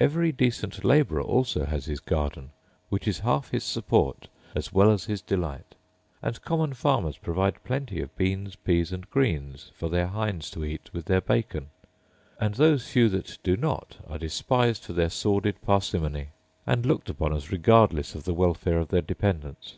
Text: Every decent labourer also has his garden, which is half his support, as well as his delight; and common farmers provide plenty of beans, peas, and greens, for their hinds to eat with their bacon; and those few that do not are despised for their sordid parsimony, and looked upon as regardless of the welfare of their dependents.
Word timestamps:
Every 0.00 0.32
decent 0.32 0.84
labourer 0.84 1.20
also 1.20 1.66
has 1.66 1.84
his 1.84 2.00
garden, 2.00 2.48
which 2.88 3.06
is 3.06 3.18
half 3.18 3.50
his 3.50 3.62
support, 3.62 4.28
as 4.54 4.72
well 4.72 4.90
as 4.90 5.04
his 5.04 5.20
delight; 5.20 5.74
and 6.22 6.40
common 6.40 6.72
farmers 6.72 7.18
provide 7.18 7.62
plenty 7.62 8.00
of 8.00 8.16
beans, 8.16 8.56
peas, 8.56 8.90
and 8.90 9.06
greens, 9.10 9.70
for 9.76 9.90
their 9.90 10.06
hinds 10.06 10.50
to 10.52 10.64
eat 10.64 10.88
with 10.94 11.04
their 11.04 11.20
bacon; 11.20 11.66
and 12.40 12.54
those 12.54 12.88
few 12.88 13.10
that 13.10 13.36
do 13.42 13.54
not 13.54 13.98
are 14.08 14.16
despised 14.16 14.82
for 14.84 14.94
their 14.94 15.10
sordid 15.10 15.60
parsimony, 15.60 16.28
and 16.66 16.86
looked 16.86 17.10
upon 17.10 17.34
as 17.34 17.52
regardless 17.52 18.14
of 18.14 18.24
the 18.24 18.32
welfare 18.32 18.78
of 18.78 18.88
their 18.88 19.02
dependents. 19.02 19.74